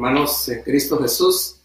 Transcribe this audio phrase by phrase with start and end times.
[0.00, 1.60] hermanos en Cristo Jesús.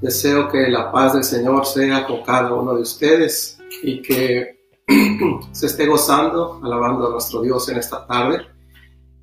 [0.00, 4.58] Deseo que la paz del Señor sea con cada uno de ustedes y que
[5.52, 8.44] se esté gozando, alabando a nuestro Dios en esta tarde.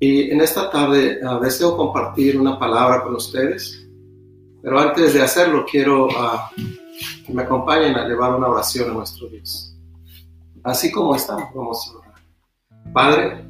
[0.00, 3.86] Y en esta tarde uh, deseo compartir una palabra con ustedes,
[4.62, 6.38] pero antes de hacerlo quiero uh,
[7.26, 9.76] que me acompañen a llevar una oración a nuestro Dios.
[10.64, 12.14] Así como estamos, vamos a orar.
[12.94, 13.44] Padre,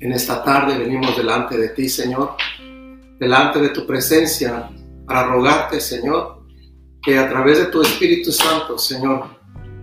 [0.00, 2.32] en esta tarde venimos delante de ti, Señor,
[3.22, 4.68] delante de tu presencia,
[5.06, 6.42] para rogarte, Señor,
[7.00, 9.26] que a través de tu Espíritu Santo, Señor,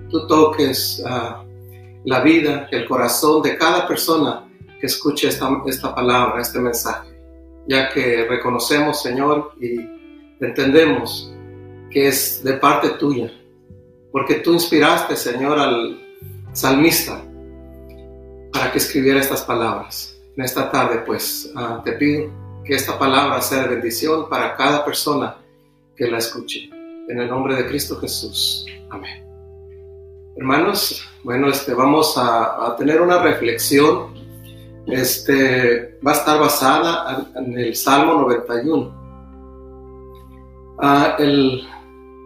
[0.09, 1.47] tú toques uh,
[2.03, 4.45] la vida, el corazón de cada persona
[4.81, 7.17] que escuche esta, esta palabra, este mensaje,
[7.69, 9.87] ya que reconocemos, Señor, y
[10.41, 11.33] entendemos
[11.91, 13.31] que es de parte tuya,
[14.11, 15.97] porque tú inspiraste, Señor, al
[16.51, 17.23] salmista
[18.51, 20.13] para que escribiera estas palabras.
[20.35, 24.85] En esta tarde, pues, uh, te pido que esta palabra sea de bendición para cada
[24.85, 25.37] persona
[25.97, 26.69] que la escuche.
[27.07, 28.63] En el nombre de Cristo Jesús.
[28.91, 29.25] Amén.
[30.37, 34.13] Hermanos, bueno, este, vamos a, tener una reflexión
[34.85, 40.77] este, va a estar basada en el Salmo 91.
[40.79, 41.67] Ah, el,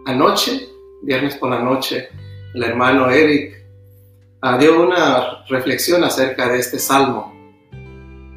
[0.04, 0.68] anoche,
[1.02, 2.10] viernes por la noche,
[2.52, 3.64] el hermano Eric
[4.42, 7.33] ah, dio una reflexión acerca de este salmo.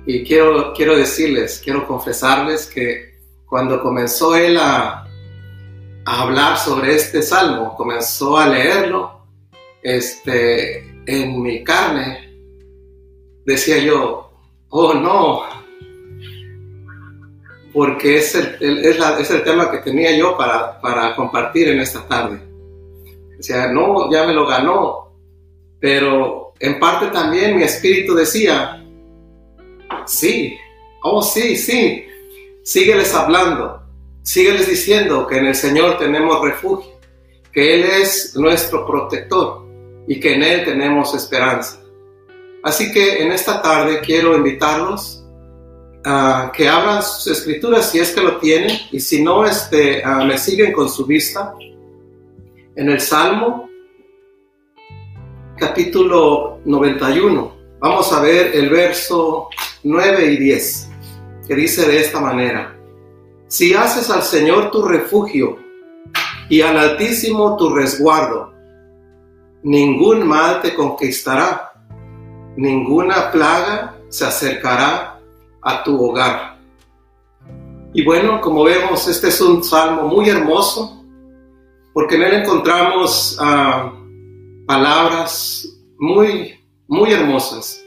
[0.10, 5.06] Y quiero, quiero decirles, quiero confesarles que cuando comenzó él a,
[6.06, 9.28] a hablar sobre este salmo, comenzó a leerlo,
[9.84, 12.40] este, en mi carne
[13.46, 14.32] decía yo,
[14.70, 15.44] oh no,
[17.74, 22.42] porque es el, es, el tema que tenía yo para, para compartir en esta tarde.
[23.36, 25.12] Decía, no, ya me lo ganó,
[25.82, 28.87] pero en parte también mi espíritu decía,
[30.08, 30.58] sí,
[31.04, 32.06] oh sí, sí,
[32.64, 33.82] sígueles hablando,
[34.24, 36.92] sígueles diciendo que en el Señor tenemos refugio,
[37.52, 39.66] que Él es nuestro protector
[40.08, 41.82] y que en Él tenemos esperanza.
[42.64, 45.24] Así que en esta tarde quiero invitarlos
[46.04, 50.38] a que abran sus escrituras si es que lo tienen y si no, este, me
[50.38, 51.54] siguen con su vista.
[52.76, 53.70] En el Salmo
[55.58, 59.50] capítulo 91 vamos a ver el verso
[59.84, 60.90] 9 y 10
[61.48, 62.78] que dice de esta manera,
[63.48, 65.58] si haces al Señor tu refugio
[66.50, 68.54] y al Altísimo tu resguardo,
[69.64, 71.68] ningún mal te conquistará
[72.58, 75.20] ninguna plaga se acercará
[75.62, 76.58] a tu hogar.
[77.94, 81.04] Y bueno, como vemos, este es un salmo muy hermoso,
[81.94, 83.94] porque en él encontramos ah,
[84.66, 85.68] palabras
[85.98, 86.57] muy,
[86.88, 87.84] muy hermosas,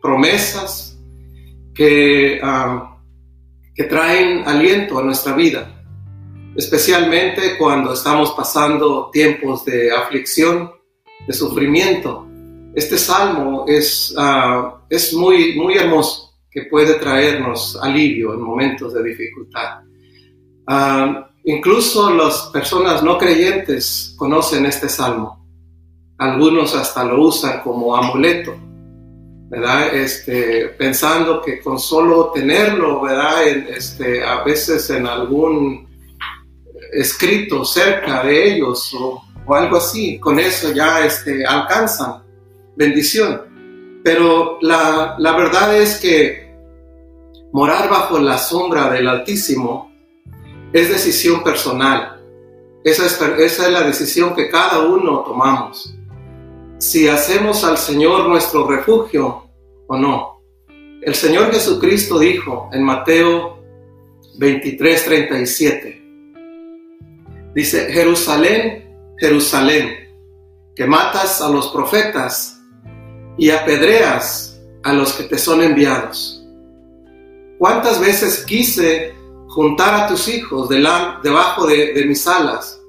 [0.00, 0.98] promesas
[1.74, 2.98] que, ah,
[3.74, 5.84] que traen aliento a nuestra vida,
[6.56, 10.72] especialmente cuando estamos pasando tiempos de aflicción,
[11.26, 12.28] de sufrimiento
[12.74, 19.02] este salmo es, ah, es muy, muy hermoso, que puede traernos alivio en momentos de
[19.02, 19.80] dificultad.
[20.66, 25.41] Ah, incluso las personas no creyentes conocen este salmo.
[26.22, 28.54] Algunos hasta lo usan como amuleto,
[29.50, 29.94] ¿verdad?
[29.94, 33.46] Este, pensando que con solo tenerlo, ¿verdad?
[33.46, 35.88] este, a veces en algún
[36.92, 42.22] escrito cerca de ellos o, o algo así, con eso ya este, alcanzan
[42.76, 44.00] bendición.
[44.04, 46.54] Pero la, verdad es que
[47.52, 49.92] morar bajo la sombra del Altísimo
[50.72, 52.20] es decisión personal.
[52.84, 55.94] Esa es, esa es la decisión que cada uno tomamos.
[56.82, 59.48] Si hacemos al Señor nuestro refugio
[59.86, 60.42] o no.
[61.00, 63.62] El Señor Jesucristo dijo en Mateo
[64.36, 66.02] 23, 37,
[67.54, 70.12] dice, Jerusalén, Jerusalén,
[70.74, 72.60] que matas a los profetas
[73.38, 76.44] y apedreas a los que te son enviados.
[77.60, 79.14] ¿Cuántas veces quise
[79.50, 82.82] juntar a tus hijos debajo de, mis alas,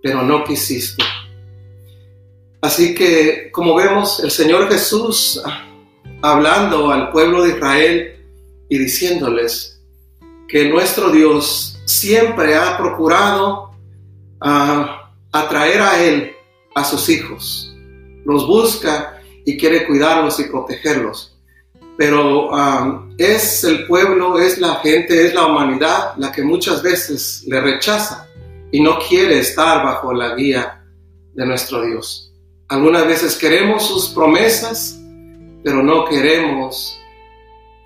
[0.00, 1.02] pero no quisiste?
[2.66, 5.40] Así que, como vemos, el Señor Jesús
[6.20, 8.16] hablando al pueblo de Israel
[8.68, 9.80] y diciéndoles
[10.48, 13.70] que nuestro Dios siempre ha procurado
[14.40, 16.32] ah, atraer a Él
[16.74, 17.72] a sus hijos.
[18.24, 21.38] Los busca y quiere cuidarlos y protegerlos.
[21.96, 27.44] Pero um, es el pueblo, es la gente, es la humanidad la que muchas veces
[27.46, 28.28] le rechaza
[28.72, 30.84] y no quiere estar bajo la guía
[31.32, 32.25] de nuestro Dios.
[32.68, 35.00] Algunas veces queremos sus promesas,
[35.62, 37.00] pero no queremos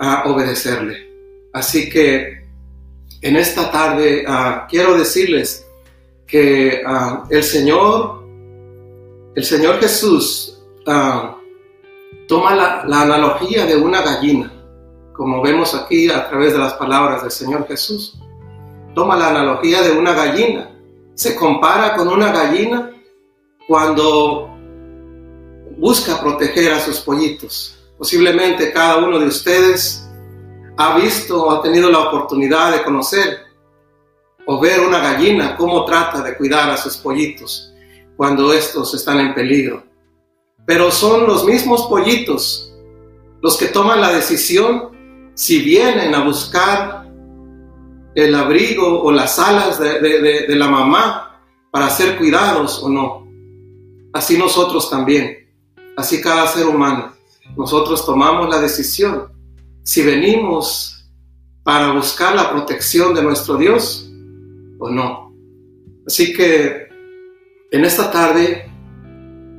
[0.01, 1.11] uh, obedecerle.
[1.53, 2.41] Así que
[3.23, 5.67] en esta tarde ah, quiero decirles
[6.27, 8.25] que ah, el Señor,
[9.35, 11.37] el Señor Jesús, ah,
[12.27, 14.53] toma la, analogía de una gallina,
[15.13, 18.19] como vemos aquí a través de las palabras del Señor Jesús.
[18.95, 20.71] Toma la analogía de una gallina,
[21.15, 22.91] se compara con una gallina
[23.69, 24.49] cuando
[25.81, 27.75] busca proteger a sus pollitos.
[27.97, 30.07] Posiblemente cada uno de ustedes
[30.77, 33.39] ha visto o ha tenido la oportunidad de conocer
[34.47, 37.73] o ver una gallina cómo trata de cuidar a sus pollitos
[38.17, 39.83] cuando estos están en peligro.
[40.67, 42.75] Pero son los mismos pollitos
[43.41, 47.11] los que toman la decisión si vienen a buscar
[48.15, 51.41] el abrigo o las alas de, de la mamá
[51.71, 53.27] para ser cuidados o no.
[54.13, 55.40] Así nosotros también,
[55.97, 57.13] así cada ser humano.
[57.57, 59.29] Nosotros tomamos la decisión
[59.83, 61.05] si venimos
[61.63, 64.11] para buscar la protección de nuestro Dios
[64.79, 65.35] o no.
[66.07, 66.89] Así que
[67.71, 68.71] en esta tarde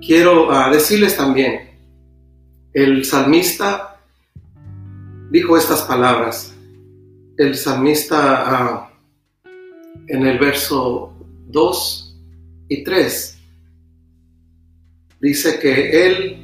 [0.06, 1.72] quiero ah, decirles también,
[2.74, 4.00] el salmista
[5.30, 6.54] dijo estas palabras.
[7.38, 8.92] El salmista ah,
[10.08, 11.14] en el verso
[11.48, 12.18] 2
[12.70, 13.41] y 3
[15.22, 16.42] dice que él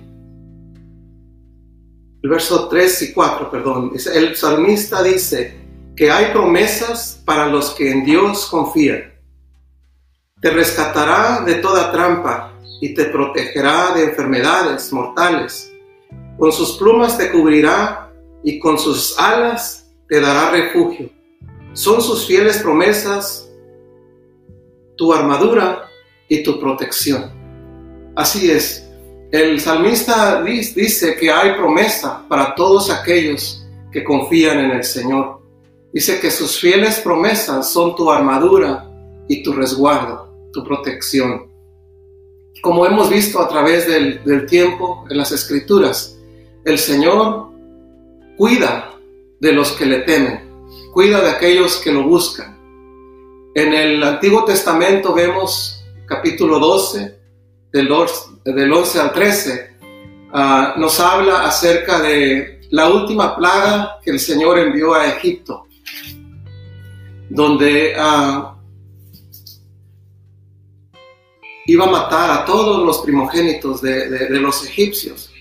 [2.24, 5.56] el verso 3 y 4, perdón, el salmista dice
[5.96, 9.14] que hay promesas para los que en Dios confían.
[10.42, 15.72] Te rescatará de toda trampa y te protegerá de enfermedades mortales.
[16.38, 18.12] Con sus plumas te cubrirá
[18.44, 21.10] y con sus alas te dará refugio.
[21.74, 23.50] Son sus fieles promesas,
[24.98, 25.88] tu armadura
[26.28, 27.37] y tu protección.
[28.18, 28.84] Así es,
[29.32, 35.40] el salmista dice que hay promesa para todos aquellos que confían en el Señor.
[35.94, 38.90] Dice que sus fieles promesas son tu armadura
[39.28, 41.52] y tu resguardo, tu protección.
[42.64, 46.18] Como hemos visto a través del, del tiempo en las escrituras,
[46.66, 47.52] el Señor
[48.36, 48.96] cuida
[49.40, 50.42] de los que le temen,
[50.92, 52.58] cuida de aquellos que lo buscan.
[53.54, 57.17] En el Antiguo Testamento vemos capítulo 12,
[57.78, 59.78] del, del 11 al 13,
[60.34, 65.68] ah, nos habla acerca de la última plaga que el Señor envió a Egipto,
[67.30, 68.58] donde uh,
[71.66, 75.32] iba a matar a todos los primogénitos de, de, los egipcios,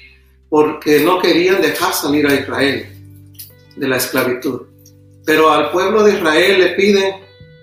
[0.48, 2.86] porque no querían dejar salir a Israel
[3.76, 4.62] de la esclavitud.
[5.24, 7.14] Pero al pueblo de Israel le piden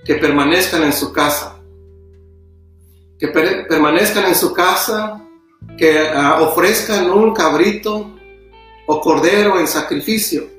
[0.03, 1.52] que permanezcan en su casa
[3.23, 5.25] que permanezcan en su casa,
[5.77, 8.11] que ah, ofrezcan un cabrito
[8.85, 10.49] o cordero en sacrificio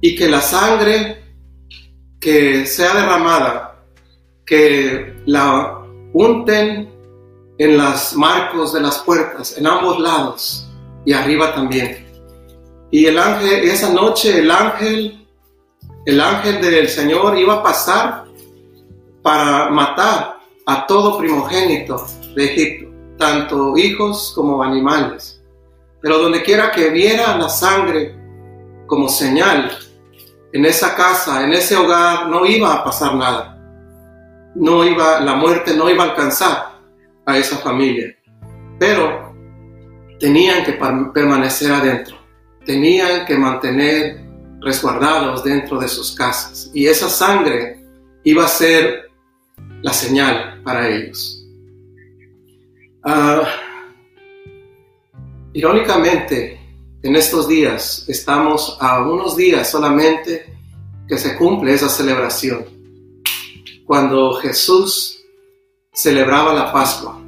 [0.00, 1.22] y que la sangre
[2.18, 3.84] que sea derramada,
[4.44, 5.78] que la
[6.12, 6.90] unten
[7.56, 10.68] en las marcos de las puertas, en ambos lados
[11.04, 12.04] y arriba también.
[12.90, 15.24] Y el ángel, esa noche el ángel,
[16.04, 18.24] el ángel del Señor iba a pasar
[19.22, 20.37] para matar
[20.68, 22.06] a todo primogénito
[22.36, 25.42] de Egipto, tanto hijos como animales.
[26.02, 28.14] Pero donde quiera que viera la sangre
[28.86, 29.70] como señal,
[30.52, 33.58] en esa casa, en ese hogar, no iba a pasar nada.
[34.54, 36.78] No iba, la muerte no iba a alcanzar
[37.24, 38.14] a esa familia.
[38.78, 39.34] Pero
[40.20, 40.78] tenían que
[41.14, 42.18] permanecer adentro.
[42.66, 44.22] Tenían que mantener
[44.60, 46.70] resguardados dentro de sus casas.
[46.74, 47.82] Y esa sangre
[48.22, 49.07] iba a ser
[49.82, 51.44] la señal para ellos.
[53.04, 53.44] Uh,
[55.52, 56.60] irónicamente,
[57.02, 60.52] en estos días estamos a unos días solamente
[61.06, 62.66] que se cumple esa celebración,
[63.86, 65.24] cuando Jesús
[65.92, 67.22] celebraba la Pascua,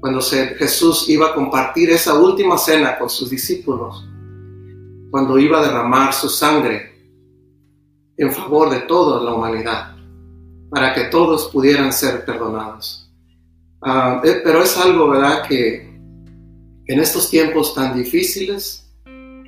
[0.00, 4.08] cuando Jesús iba a compartir esa última cena con sus discípulos,
[5.10, 6.94] cuando iba a derramar su sangre
[8.16, 9.97] en favor de toda la humanidad
[10.70, 13.10] para que todos pudieran ser perdonados.
[13.80, 15.88] Ah, eh, pero es algo, ¿verdad?, que
[16.86, 18.90] en estos tiempos tan difíciles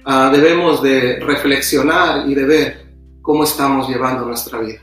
[0.05, 2.87] ah, debemos de reflexionar y de ver
[3.23, 4.81] cómo estamos llevando nuestra vida.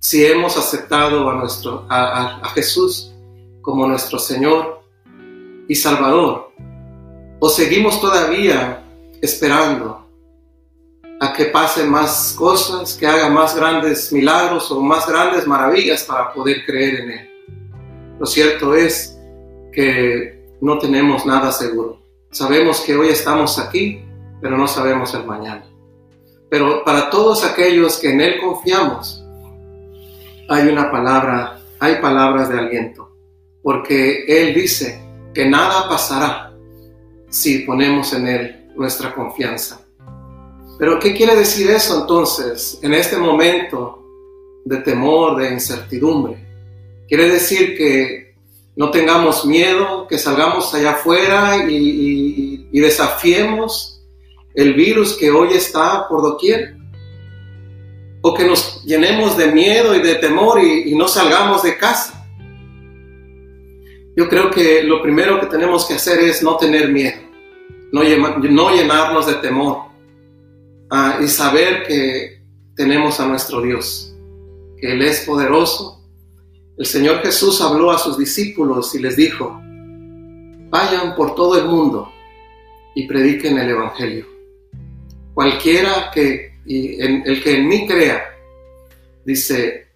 [0.00, 3.14] Si hemos aceptado a, nuestro, a Jesús
[3.62, 4.82] como nuestro Señor
[5.66, 6.52] y Salvador,
[7.40, 8.84] o seguimos todavía
[9.22, 10.03] esperando
[11.34, 16.64] que pase más cosas, que haga más grandes milagros o más grandes maravillas para poder
[16.64, 17.30] creer en Él.
[18.18, 19.18] Lo cierto es
[19.72, 22.00] que no tenemos nada seguro.
[22.30, 24.02] Sabemos que hoy estamos aquí,
[24.40, 25.66] pero no sabemos el mañana.
[26.48, 29.24] Pero para todos aquellos que en Él confiamos,
[30.48, 33.10] hay una palabra, hay palabras de aliento,
[33.62, 35.00] porque Él dice
[35.34, 36.52] que nada pasará
[37.28, 39.83] si ponemos en Él nuestra confianza.
[40.78, 44.02] Pero ¿qué quiere decir eso entonces en este momento
[44.64, 46.44] de temor, de incertidumbre?
[47.08, 48.34] Quiere decir que
[48.76, 54.02] no tengamos miedo, que salgamos allá afuera y, desafiemos
[54.54, 56.76] el virus que hoy está por doquier.
[58.20, 62.26] O que nos llenemos de miedo y de temor y, no salgamos de casa.
[64.16, 67.18] Yo creo que lo primero que tenemos que hacer es no tener miedo,
[67.92, 68.02] no,
[68.70, 69.93] llenarnos de temor
[71.20, 72.42] y saber que
[72.76, 74.14] tenemos a nuestro Dios,
[74.78, 76.02] que Él es poderoso.
[76.76, 79.60] El Señor Jesús habló a sus discípulos y les dijo,
[80.70, 82.12] vayan por todo el mundo
[82.94, 84.26] y prediquen el Evangelio.
[85.32, 88.24] Cualquiera que, el que en mí crea,
[89.24, 89.88] dice,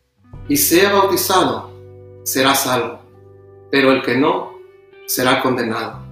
[0.49, 1.73] y sea bautizado,
[2.25, 3.09] será salvo
[3.71, 4.59] pero el que no
[5.07, 6.07] será condenado.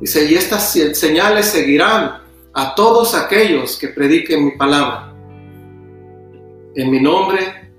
[0.00, 2.19] Dice, y estas señales seguirán
[2.54, 5.14] a todos aquellos que prediquen mi palabra.
[6.74, 7.72] En mi nombre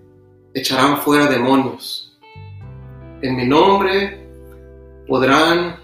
[0.54, 2.18] echarán fuera demonios.
[3.22, 4.28] En mi nombre
[5.08, 5.78] podrán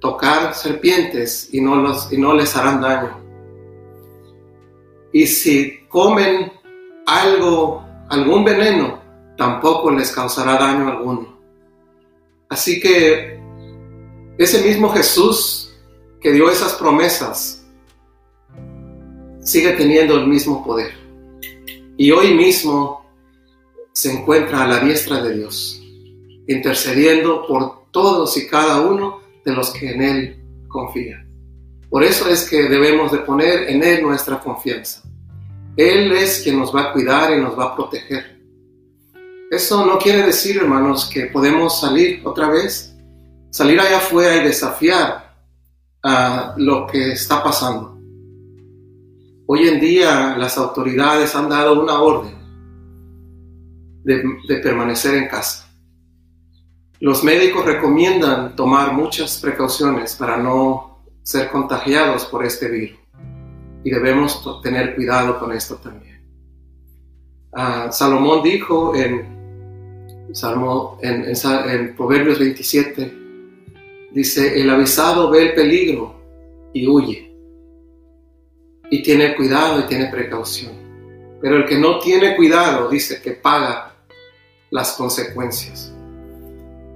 [0.00, 3.20] tocar serpientes y no, los, y no les harán daño.
[5.12, 6.52] Y si comen
[7.06, 9.00] algo, algún veneno,
[9.36, 11.38] tampoco les causará daño alguno.
[12.48, 13.40] Así que
[14.38, 15.74] ese mismo Jesús
[16.20, 17.63] que dio esas promesas
[19.44, 20.92] sigue teniendo el mismo poder.
[21.96, 23.06] Y hoy mismo
[23.92, 25.80] se encuentra a la diestra de Dios,
[26.48, 30.36] intercediendo por todos y cada uno de los que en Él
[30.66, 31.30] confían.
[31.88, 35.02] Por eso es que debemos de poner en Él nuestra confianza.
[35.76, 38.40] Él es quien nos va a cuidar y nos va a proteger.
[39.50, 42.96] Eso no quiere decir, hermanos, que podemos salir otra vez,
[43.50, 45.36] salir allá afuera y desafiar
[46.02, 47.93] a lo que está pasando.
[49.46, 52.34] Hoy en día las autoridades han dado una orden
[54.02, 55.70] de, permanecer en casa.
[57.00, 62.98] Los médicos recomiendan tomar muchas precauciones para no ser contagiados por este virus
[63.84, 66.22] y debemos tener cuidado con esto también.
[67.52, 69.34] Ah, Salomón dijo en
[70.32, 73.14] Salmo, en, en, Proverbios 27,
[74.12, 76.14] dice, el avisado ve el peligro
[76.72, 77.23] y huye.
[78.94, 80.70] Y tiene cuidado y tiene precaución.
[81.40, 83.92] Pero el que no tiene cuidado dice que paga
[84.70, 85.92] las consecuencias.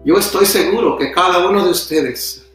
[0.05, 2.49] Yo estoy seguro que cada uno de ustedes,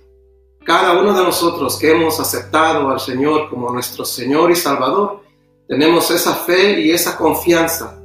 [0.64, 5.24] cada uno de nosotros que hemos aceptado al Señor como nuestro Señor y Salvador,
[5.68, 8.00] tenemos esa fe y esa confianza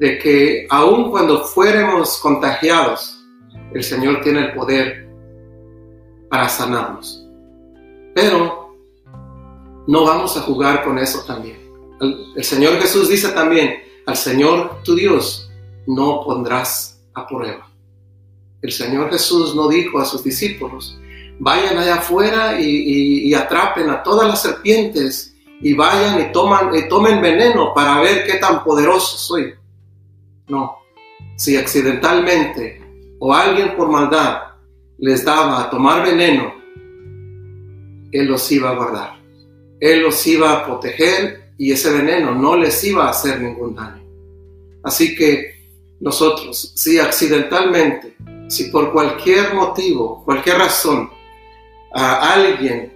[0.00, 3.24] de que aun cuando fuéramos contagiados,
[3.72, 5.08] el Señor tiene el poder
[6.28, 7.26] para sanarnos.
[8.14, 8.59] Pero
[9.90, 11.58] no vamos a jugar con eso también.
[12.00, 15.50] El, Señor Jesús dice también, al Señor tu Dios
[15.84, 17.68] no pondrás a prueba.
[18.62, 20.96] El Señor Jesús no dijo a sus discípulos,
[21.40, 27.20] vayan allá afuera y, atrapen a todas las serpientes y vayan y, toman, y tomen
[27.20, 29.54] veneno para ver qué tan poderoso soy.
[30.46, 30.76] No.
[31.34, 32.80] Si accidentalmente
[33.18, 34.52] o alguien por maldad
[34.98, 36.54] les daba a tomar veneno,
[38.12, 39.19] Él los iba a guardar.
[39.80, 44.02] Él los iba a proteger y ese veneno no les iba a hacer ningún daño.
[44.82, 45.54] Así que
[46.00, 48.16] nosotros, si accidentalmente,
[48.48, 51.10] si por cualquier motivo, cualquier razón,
[51.92, 52.92] a alguien,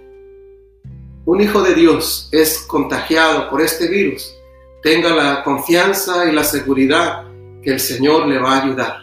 [1.25, 4.35] un hijo de Dios, es contagiado por este virus,
[4.81, 7.25] tenga la confianza y la seguridad
[7.61, 8.97] que el Señor le va a ayudar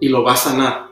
[0.00, 0.90] y lo va a sanar,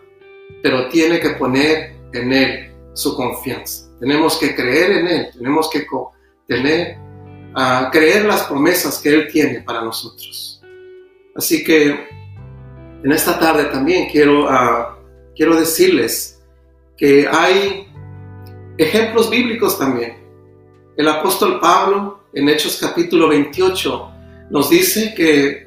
[0.62, 3.85] pero tiene que poner en Él su confianza.
[4.00, 5.86] Tenemos que creer en Él, tenemos que
[6.46, 6.98] tener,
[7.54, 10.62] a creer las promesas que Él tiene para nosotros.
[11.34, 12.08] Así que
[13.02, 14.48] en esta tarde también quiero,
[15.34, 16.42] quiero decirles
[16.96, 17.86] que hay
[18.78, 20.16] ejemplos bíblicos también.
[20.96, 24.10] El apóstol Pablo en Hechos capítulo 28
[24.50, 25.66] nos dice que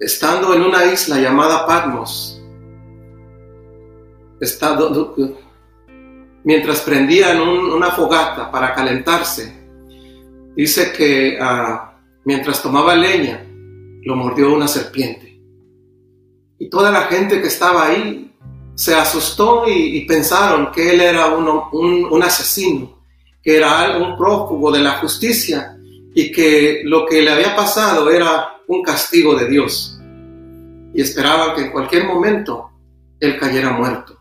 [0.00, 2.42] estando en una isla llamada Patmos,
[6.44, 9.52] mientras prendían una fogata para calentarse,
[10.54, 13.44] dice que ah, mientras tomaba leña,
[14.02, 15.40] lo mordió una serpiente.
[16.58, 18.32] Y toda la gente que estaba ahí
[18.74, 21.48] se asustó y, pensaron que él era un,
[22.10, 22.98] un asesino,
[23.42, 25.76] que era un prófugo de la justicia
[26.14, 29.98] y que lo que le había pasado era un castigo de Dios
[30.94, 32.70] y esperaban que en cualquier momento
[33.18, 34.18] él cayera muerto.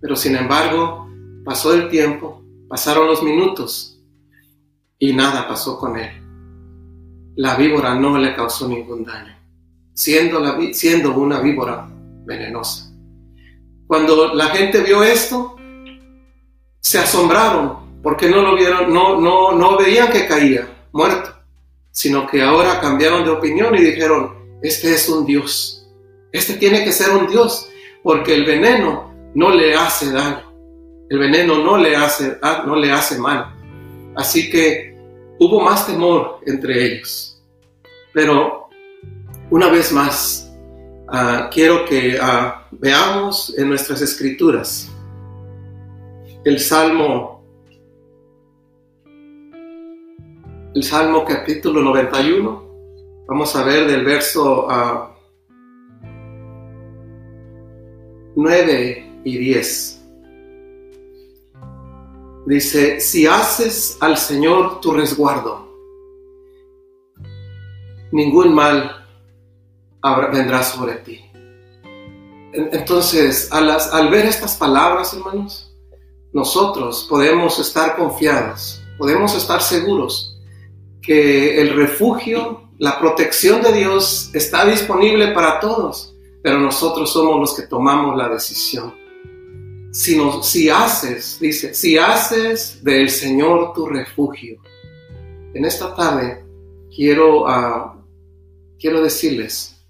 [0.00, 1.07] Pero sin embargo,
[1.48, 3.98] pasó el tiempo, pasaron los minutos
[4.98, 6.10] y nada pasó con él.
[7.36, 9.34] La víbora no le causó ningún daño,
[9.94, 11.88] siendo, una víbora
[12.26, 12.92] venenosa.
[13.86, 15.56] Cuando la gente vio esto,
[16.80, 21.34] se asombraron porque no lo vieron, no veían que caía muerto,
[21.90, 25.88] sino que ahora cambiaron de opinión y dijeron, este es un Dios,
[26.30, 27.70] este tiene que ser un Dios,
[28.02, 30.47] porque el veneno no le hace daño,
[31.10, 33.54] el veneno no le hace, ah, no le hace mal.
[34.16, 34.96] Así que
[35.38, 37.42] hubo más temor entre ellos.
[38.12, 38.68] Pero
[39.50, 40.52] una vez más,
[41.08, 44.90] ah, quiero que ah, veamos en nuestras escrituras
[46.44, 47.44] el Salmo,
[50.74, 52.68] el Salmo capítulo 91.
[53.26, 54.66] Vamos a ver del verso
[58.34, 59.97] 9 y 10.
[62.48, 65.68] Dice, si haces al Señor tu resguardo,
[68.10, 69.06] ningún mal
[70.32, 71.30] vendrá sobre ti.
[72.54, 75.76] Entonces, al ver estas palabras, hermanos,
[76.32, 80.40] nosotros podemos estar confiados, podemos estar seguros
[81.02, 87.54] que el refugio, la protección de Dios está disponible para todos, pero nosotros somos los
[87.54, 88.94] que tomamos la decisión.
[89.98, 94.62] Si, si haces, dice, si haces del Señor tu refugio.
[95.54, 96.44] En esta tarde
[96.94, 98.00] quiero, ah,
[98.78, 99.84] quiero decirles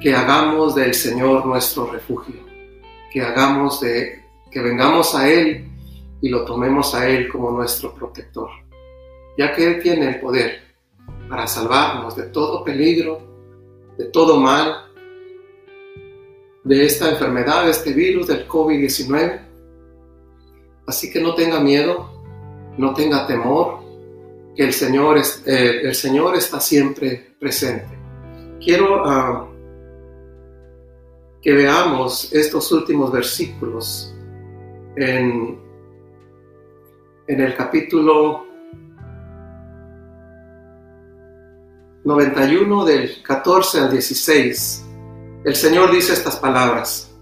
[0.00, 2.34] que hagamos del Señor nuestro refugio,
[3.12, 5.68] que hagamos de que vengamos a Él
[6.20, 8.50] y lo tomemos a Él como nuestro protector,
[9.38, 10.62] ya que Él tiene el poder
[11.28, 13.20] para salvarnos de todo peligro,
[13.96, 14.91] de todo mal,
[16.64, 19.40] de esta enfermedad, de este virus, del COVID-19.
[20.86, 22.10] Así que no tenga miedo,
[22.76, 23.80] no tenga temor,
[24.54, 27.98] que el Señor, es, eh, el Señor está siempre presente.
[28.60, 29.48] Quiero ah,
[31.40, 34.14] que veamos estos últimos versículos
[34.96, 35.58] en,
[37.26, 38.46] en el capítulo
[42.04, 44.86] 91 del 14 al 16,
[45.44, 47.12] el Señor dice estas palabras.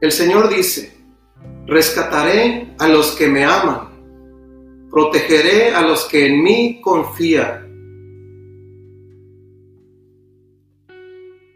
[0.00, 0.96] El Señor dice,
[1.66, 3.88] rescataré a los que me aman,
[4.90, 7.68] protegeré a los que en mí confían.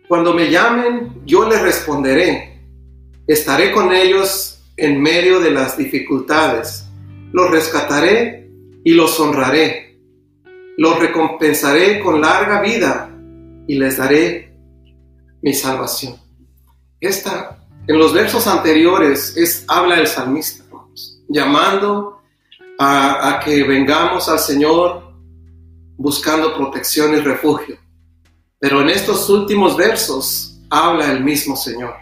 [0.08, 2.60] Cuando me llamen, yo les responderé.
[3.26, 6.86] Estaré con ellos en medio de las dificultades.
[7.32, 8.50] Los rescataré
[8.84, 9.98] y los honraré.
[10.76, 13.10] Los recompensaré con larga vida
[13.66, 14.53] y les daré
[15.44, 16.16] mi salvación.
[16.98, 20.64] Esta, en los versos anteriores, es, habla el salmista,
[21.28, 22.22] llamando
[22.78, 25.12] a, a que vengamos al Señor
[25.98, 27.76] buscando protección y refugio.
[28.58, 31.94] Pero en estos últimos versos habla el mismo Señor.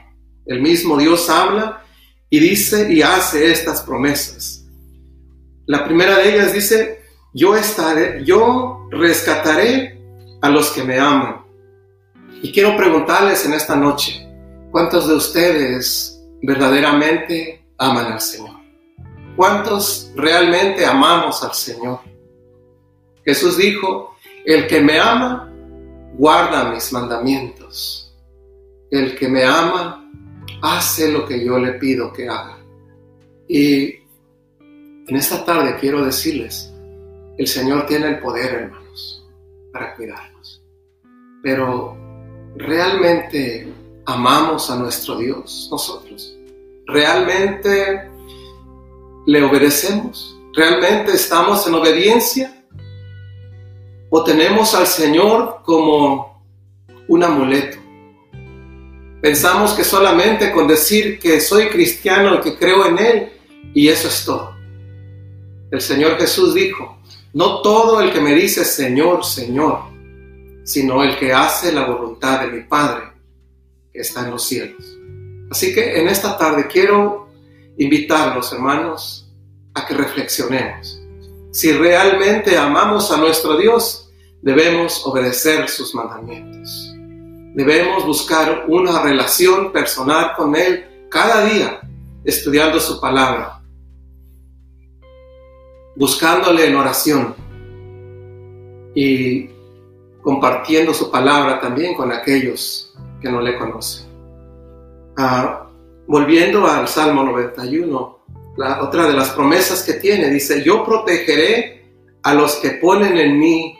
[0.46, 1.83] El mismo Dios habla
[2.31, 4.64] y dice y hace estas promesas.
[5.66, 7.00] La primera de ellas dice,
[7.35, 10.00] yo estaré, yo rescataré
[10.40, 11.41] a los que me aman.
[12.42, 14.28] Y quiero preguntarles en esta noche,
[14.72, 18.57] ¿cuántos de ustedes verdaderamente aman al Señor?
[19.37, 22.00] ¿Cuántos realmente amamos al Señor?
[23.24, 25.52] Jesús dijo, el que me ama,
[26.14, 28.12] guarda mis mandamientos.
[28.90, 30.11] El que me ama,
[30.62, 32.59] hace lo que yo le pido que haga.
[33.46, 34.00] Y
[35.07, 36.74] en esta tarde quiero decirles,
[37.38, 39.31] el Señor tiene el poder, hermanos,
[39.72, 40.61] para cuidarnos.
[41.44, 42.02] Pero
[42.57, 43.73] realmente
[44.07, 46.37] amamos a nuestro Dios nosotros.
[46.87, 48.11] Realmente
[49.27, 50.37] le obedecemos.
[50.55, 52.65] Realmente estamos en obediencia.
[54.11, 56.43] O tenemos al Señor como
[57.09, 57.83] un amuleto
[59.23, 63.33] Pensamos que solamente con decir que soy cristiano y que creo en Él,
[63.73, 64.53] y eso es todo.
[65.71, 66.99] El Señor Jesús dijo,
[67.33, 69.91] no todo el que me dice Señor, Señor,
[70.64, 73.12] sino el que hace la voluntad de mi Padre
[73.92, 74.85] que está en los cielos.
[75.51, 77.29] Así que en esta tarde quiero
[77.77, 79.31] invitarlos, hermanos,
[79.75, 81.01] a que reflexionemos.
[81.51, 86.94] Si realmente amamos a nuestro Dios, debemos obedecer sus mandamientos.
[87.55, 91.81] Debemos buscar una relación personal con Él cada día,
[92.25, 93.61] estudiando su palabra,
[95.94, 97.35] buscándole en oración,
[98.94, 99.52] y
[100.23, 104.07] compartiendo su palabra también con aquellos que no le conocen.
[105.19, 105.69] Ah,
[106.07, 108.19] volviendo al Salmo 91,
[108.57, 111.83] la otra de las promesas que tiene, dice, yo protegeré
[112.23, 113.79] a los que ponen en mí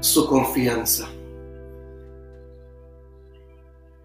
[0.00, 1.08] su confianza.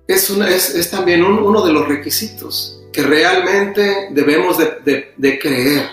[0.07, 5.89] Es, también uno de los requisitos que realmente debemos de, de creer,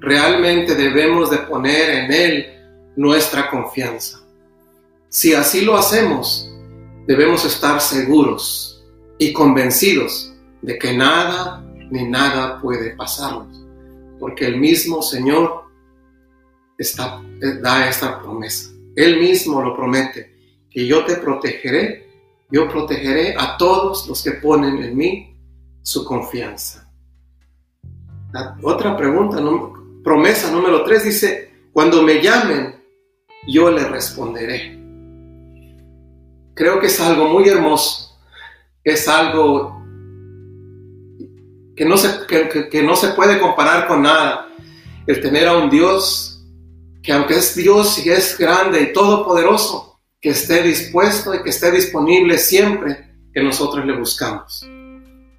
[0.00, 2.46] realmente debemos de poner en Él
[2.96, 4.21] nuestra confianza.
[5.12, 6.50] Si así lo hacemos,
[7.06, 8.82] debemos estar seguros
[9.18, 13.62] y convencidos de que nada ni nada puede pasarnos,
[14.18, 15.64] porque el mismo Señor
[16.78, 17.22] está,
[17.60, 18.70] da esta promesa.
[18.96, 20.34] Él mismo lo promete,
[20.70, 22.08] que yo te protegeré,
[22.50, 25.36] yo protegeré a todos los que ponen en mí
[25.82, 26.90] su confianza.
[28.62, 29.42] otra pregunta,
[30.02, 32.82] promesa número tres dice, cuando me llamen,
[33.46, 34.81] yo le responderé.
[36.62, 38.16] Creo que es algo muy hermoso,
[38.84, 39.84] es algo
[41.74, 42.08] que no se,
[42.70, 44.46] que no se puede comparar con nada.
[45.04, 46.40] El tener a un Dios
[47.02, 51.72] que aunque es Dios y es grande y todopoderoso, que esté dispuesto y que esté
[51.72, 54.64] disponible siempre que nosotros le buscamos.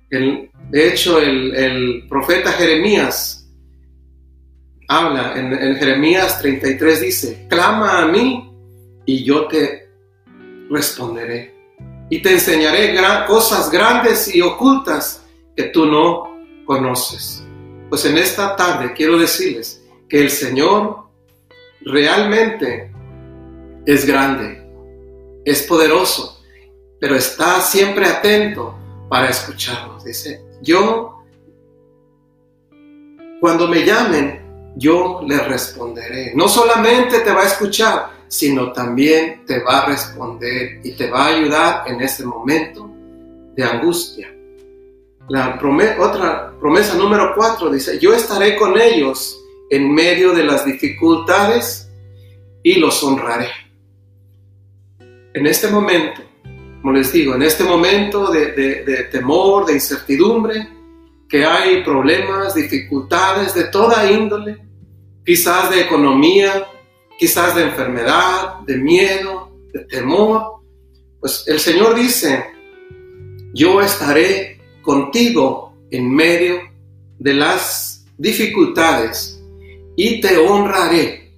[0.10, 3.50] de hecho, el, profeta Jeremías
[4.90, 8.52] habla, en, en Jeremías 33 dice, clama a mí
[9.06, 9.83] y yo te
[10.74, 11.54] responderé
[12.10, 12.96] y te enseñaré
[13.28, 15.24] cosas grandes y ocultas
[15.56, 17.44] que tú no conoces.
[17.90, 21.06] Pues en esta tarde quiero decirles que el Señor
[21.82, 22.92] realmente
[23.86, 24.66] es grande,
[25.46, 26.42] es poderoso,
[27.00, 28.76] pero está siempre atento
[29.10, 30.04] para escucharnos.
[30.04, 31.24] Dice, yo,
[33.40, 36.34] cuando me llamen, yo le responderé.
[36.34, 41.26] No solamente te va a escuchar, sino también te va a responder y te va
[41.26, 42.90] a ayudar en ese momento
[43.56, 44.34] de angustia.
[45.30, 45.60] La
[46.00, 51.90] otra promesa número cuatro dice, yo estaré con ellos en medio de las dificultades
[52.62, 53.48] y los honraré.
[55.34, 56.22] En este momento,
[56.82, 60.68] como les digo, en este momento de, temor, de incertidumbre,
[61.30, 64.60] que hay problemas, dificultades de toda índole,
[65.26, 66.68] quizás de economía,
[67.18, 70.62] quizás de enfermedad, de miedo, de temor,
[71.20, 72.46] pues el Señor dice,
[73.54, 76.60] yo estaré contigo en medio
[77.20, 79.42] de las dificultades
[79.96, 81.32] y te honraré.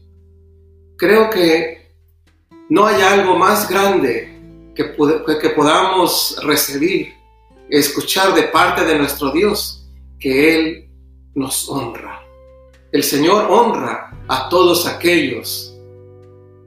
[0.98, 1.94] Creo que
[2.70, 4.96] no hay algo más grande que,
[5.42, 7.14] que podamos recibir,
[7.70, 9.88] escuchar de parte de nuestro Dios,
[10.20, 10.90] que Él
[11.36, 12.22] nos honra.
[12.92, 15.76] El Señor honra a todos aquellos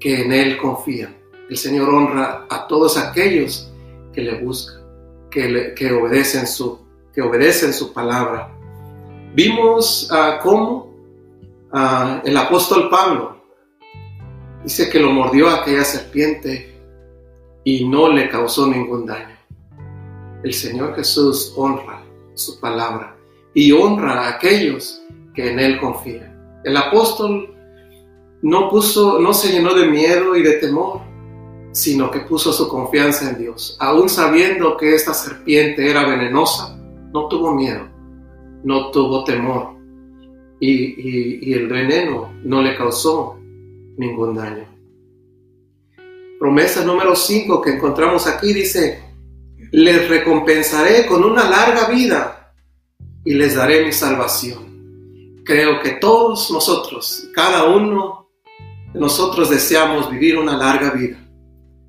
[0.01, 1.17] que en Él confían.
[1.49, 3.73] El Señor honra a todos aquellos
[4.13, 4.83] que le buscan,
[5.31, 6.79] que, que, obedecen, su,
[7.13, 8.55] que obedecen su palabra.
[9.35, 10.89] Vimos uh, cómo
[11.71, 13.43] Ah, el apóstol Pablo
[14.65, 16.75] dice que lo mordió aquella serpiente
[17.63, 19.37] y no le causó ningún daño.
[20.43, 22.03] El Señor Jesús honra
[22.35, 23.17] su palabra
[23.53, 25.03] y honra a aquellos
[25.35, 26.38] que en Él confían.
[26.65, 27.55] El apóstol
[28.43, 31.01] no puso, no se llenó de miedo y de temor,
[31.73, 33.77] sino que puso su confianza en Dios.
[33.81, 36.77] Aún sabiendo que esta serpiente era venenosa,
[37.13, 37.89] no tuvo miedo,
[38.65, 39.79] no tuvo temor,
[40.61, 43.39] y, el veneno no le causó
[43.97, 44.67] ningún daño.
[46.39, 49.03] Promesa número 5 que encontramos aquí dice,
[49.73, 52.55] les recompensaré con una larga vida
[53.25, 54.68] y les daré mi salvación.
[55.49, 58.29] Creo que todos nosotros, cada uno
[58.93, 61.27] de nosotros deseamos vivir una larga vida.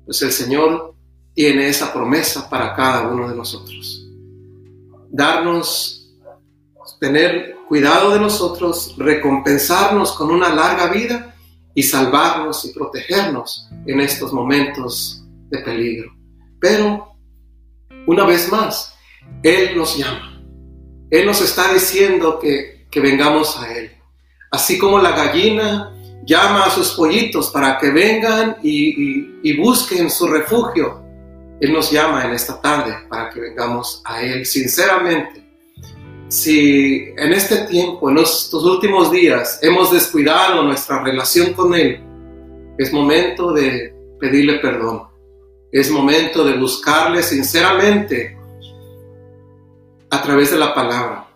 [0.06, 0.94] Pues el Señor
[1.34, 4.08] tiene esa promesa para cada uno de nosotros.
[5.10, 6.10] Darnos,
[7.00, 11.36] tener cuidado de nosotros, recompensarnos con una larga vida
[11.74, 16.10] y salvarnos y protegernos en estos momentos de peligro.
[16.58, 17.12] Pero,
[18.06, 18.94] una vez más,
[19.42, 20.42] Él nos llama.
[21.10, 23.92] Él nos está diciendo que, vengamos a Él.
[24.50, 31.00] Así como la gallina llama a sus pollitos para que vengan y busquen su refugio,
[31.60, 35.50] Él nos llama en esta tarde para que vengamos a Él sinceramente
[36.30, 42.00] si en este tiempo, en estos últimos días, hemos descuidado nuestra relación con Él,
[42.78, 45.08] es momento de pedirle perdón.
[45.72, 48.36] Es momento de buscarle sinceramente
[50.08, 51.28] a través de la palabra.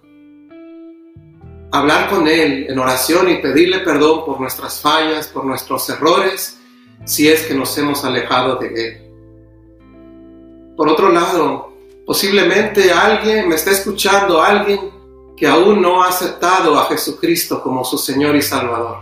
[1.75, 6.61] Hablar con Él en oración y pedirle perdón por nuestras fallas, por nuestros errores,
[7.05, 10.77] si es que nos hemos alejado de Él.
[10.77, 11.75] Por otro lado,
[12.07, 14.93] posiblemente alguien me está escuchando, alguien
[15.37, 18.99] que aún no ha aceptado a Jesucristo como su Señor y Salvador.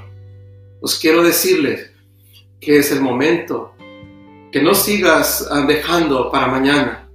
[0.80, 1.90] Os quiero decirles
[2.58, 3.74] que es el momento,
[4.50, 7.10] que no sigas dejando para mañana,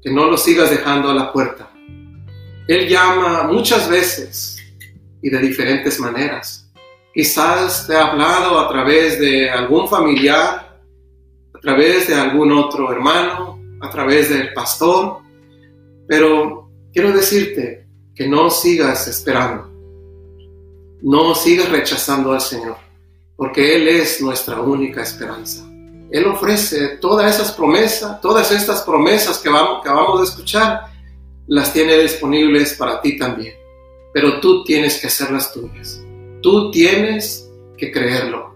[0.00, 1.75] que no lo sigas dejando a la puerta.
[2.68, 4.58] Él llama muchas veces
[5.22, 6.68] y de diferentes maneras.
[7.14, 10.80] Quizás te ha hablado a través de algún familiar,
[11.54, 15.18] a través de algún otro hermano, a través del pastor,
[16.08, 19.70] pero quiero decirte que no sigas esperando,
[21.02, 22.76] no sigas rechazando al Señor,
[23.36, 25.64] porque Él es nuestra única esperanza.
[26.10, 30.95] Él ofrece todas esas promesas, todas estas promesas que vamos, que acabamos de escuchar,
[31.46, 33.54] las tiene disponibles para ti también.
[34.12, 36.02] Pero tú tienes que hacerlas tuyas.
[36.42, 38.54] Tú tienes que creerlo.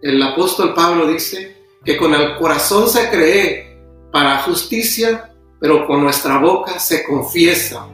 [0.00, 3.76] El apóstol Pablo dice que con el corazón se cree
[4.12, 7.88] para justicia, pero con nuestra boca se confiesa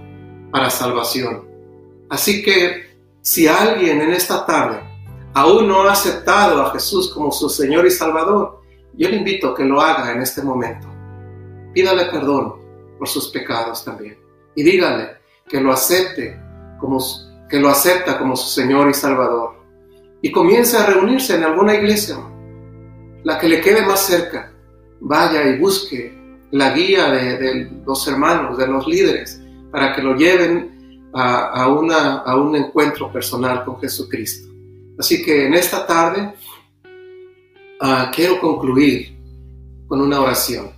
[0.50, 1.44] para salvación.
[2.10, 4.80] Así que si alguien en esta tarde
[5.32, 8.60] aún no ha aceptado a Jesús como su Señor y Salvador,
[8.92, 10.86] yo le invito a que lo haga en este momento.
[11.72, 12.63] Pídale perdón
[13.04, 14.16] por sus pecados también
[14.54, 16.40] y dígale que lo acepte
[16.80, 16.98] como
[17.50, 19.62] que lo acepta como su Señor y Salvador
[20.22, 22.16] y comience a reunirse en alguna iglesia,
[23.24, 24.50] la que le quede más cerca.
[25.00, 26.18] Vaya y busque
[26.50, 29.38] la guía de, los hermanos, de los líderes,
[29.70, 34.48] para que lo lleven a, una, a un encuentro personal con Jesucristo.
[34.98, 36.32] Así que en esta tarde
[37.86, 39.14] Ah, quiero concluir
[39.88, 40.70] con una oración.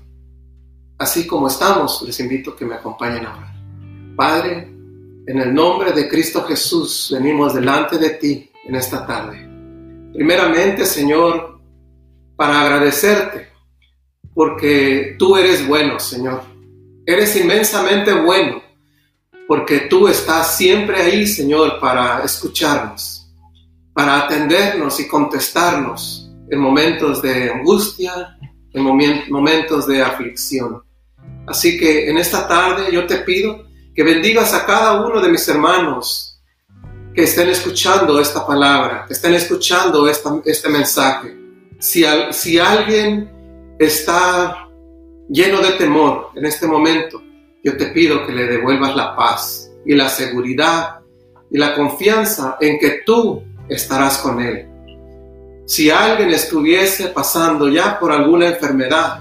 [0.98, 3.52] Así como estamos, les invito a que me acompañen ahora.
[4.16, 4.68] Padre,
[5.26, 9.46] en el nombre de Cristo Jesús venimos delante de ti en esta tarde.
[10.14, 11.60] Primeramente, Señor,
[12.34, 13.48] para agradecerte,
[14.32, 16.42] porque tú eres bueno, Señor.
[17.04, 18.62] Eres inmensamente bueno,
[19.46, 23.30] porque tú estás siempre ahí, Señor, para escucharnos,
[23.92, 28.38] para atendernos y contestarnos en momentos de angustia,
[28.72, 28.82] en
[29.30, 30.85] momentos de aflicción.
[31.46, 35.46] Así que en esta tarde yo te pido que bendigas a cada uno de mis
[35.48, 36.40] hermanos
[37.14, 41.36] que estén escuchando esta palabra, que estén escuchando este mensaje.
[41.78, 44.68] Si, si alguien está
[45.28, 47.22] lleno de temor en este momento,
[47.64, 51.00] yo te pido que le devuelvas la paz y la seguridad
[51.50, 54.68] y la confianza en que tú estarás con él
[55.66, 59.20] si alguien estuviese pasando ya por alguna enfermedad,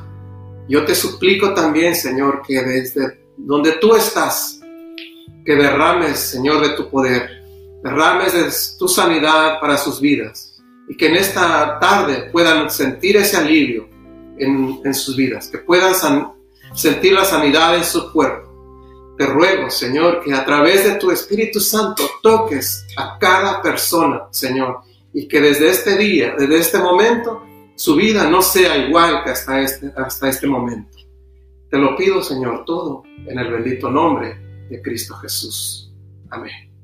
[0.68, 4.60] yo te suplico también, Señor, que desde donde tú estás,
[5.46, 7.44] que derrames, Señor, de tu poder,
[7.84, 13.38] derrames de tu sanidad para sus vidas y que en esta tarde puedan sentir ese
[13.38, 13.88] alivio
[14.38, 15.94] en, sus vidas, que puedan
[16.74, 18.46] sentir la sanidad en su cuerpo.
[19.18, 24.80] Te ruego, Señor, que a través de tu Espíritu Santo toques a cada persona, Señor,
[25.14, 27.44] y que desde este día, desde este momento,
[27.76, 30.98] su vida no sea igual que hasta este, hasta este momento.
[31.70, 34.38] Te lo pido, Señor, todo en el bendito nombre
[34.70, 35.94] de Cristo Jesús.
[36.30, 36.75] Amén.